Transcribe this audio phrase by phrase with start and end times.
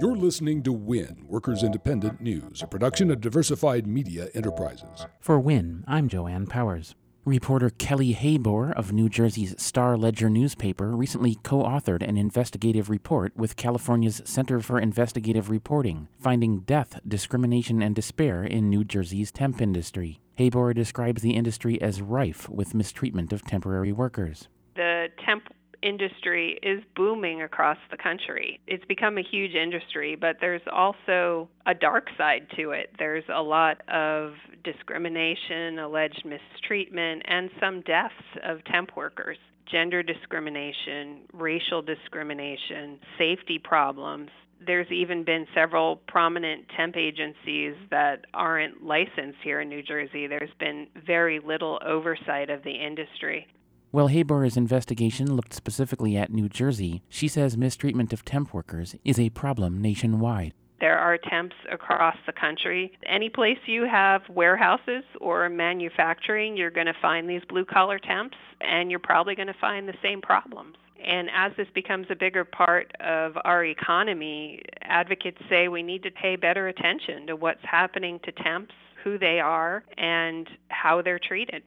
[0.00, 5.06] You're listening to WIN, Workers Independent News, a production of Diversified Media Enterprises.
[5.20, 6.94] For WIN, I'm Joanne Powers.
[7.24, 13.36] Reporter Kelly Heyboer of New Jersey's Star Ledger newspaper recently co authored an investigative report
[13.36, 19.62] with California's Center for Investigative Reporting, finding death, discrimination, and despair in New Jersey's temp
[19.62, 20.20] industry.
[20.38, 24.48] Heyboer describes the industry as rife with mistreatment of temporary workers.
[24.76, 25.44] The temp
[25.84, 28.58] industry is booming across the country.
[28.66, 32.90] It's become a huge industry, but there's also a dark side to it.
[32.98, 34.32] There's a lot of
[34.64, 39.36] discrimination, alleged mistreatment, and some deaths of temp workers.
[39.70, 44.30] Gender discrimination, racial discrimination, safety problems.
[44.66, 50.26] There's even been several prominent temp agencies that aren't licensed here in New Jersey.
[50.26, 53.46] There's been very little oversight of the industry.
[53.94, 59.20] While Heyboer's investigation looked specifically at New Jersey, she says mistreatment of temp workers is
[59.20, 60.52] a problem nationwide.
[60.80, 62.98] There are temps across the country.
[63.06, 68.36] Any place you have warehouses or manufacturing, you're going to find these blue collar temps,
[68.60, 70.74] and you're probably going to find the same problems.
[71.00, 76.10] And as this becomes a bigger part of our economy, advocates say we need to
[76.10, 81.62] pay better attention to what's happening to temps, who they are, and how they're treated.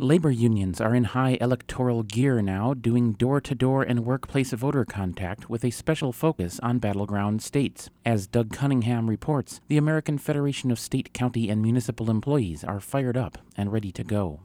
[0.00, 4.84] Labor unions are in high electoral gear now, doing door to door and workplace voter
[4.84, 7.90] contact with a special focus on battleground states.
[8.06, 13.16] As Doug Cunningham reports, the American Federation of State, County, and Municipal Employees are fired
[13.16, 14.38] up and ready to go.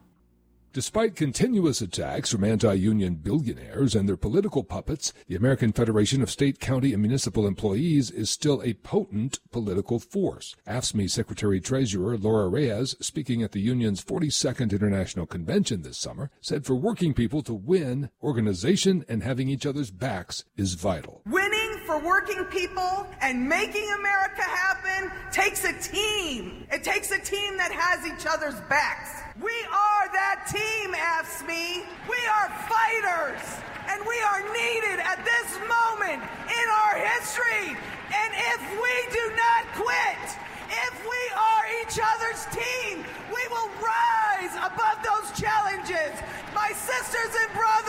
[0.74, 6.32] Despite continuous attacks from anti union billionaires and their political puppets, the American Federation of
[6.32, 10.56] State, County, and Municipal Employees is still a potent political force.
[10.68, 16.66] AFSCME Secretary Treasurer Laura Reyes, speaking at the union's 42nd International Convention this summer, said
[16.66, 21.22] for working people to win, organization and having each other's backs is vital.
[21.28, 26.66] Winning for working people and making America happen takes a team.
[26.72, 29.22] It takes a team that has each other's backs.
[29.42, 31.90] We are that team, AFSCME.
[32.06, 33.42] We are fighters,
[33.90, 37.74] and we are needed at this moment in our history.
[38.14, 40.22] And if we do not quit,
[40.70, 43.02] if we are each other's team,
[43.34, 46.14] we will rise above those challenges.
[46.54, 47.83] My sisters and brothers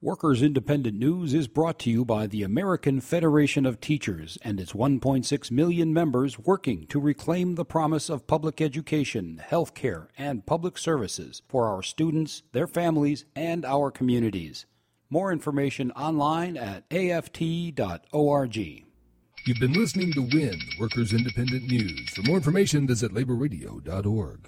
[0.00, 4.72] Workers Independent News is brought to you by the American Federation of Teachers and its
[4.72, 10.78] 1.6 million members working to reclaim the promise of public education, health care, and public
[10.78, 14.66] services for our students, their families, and our communities.
[15.10, 18.56] More information online at aft.org.
[18.56, 22.10] You've been listening to WIN, Workers Independent News.
[22.10, 24.46] For more information, visit laborradio.org.